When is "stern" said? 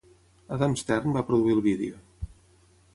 0.83-1.15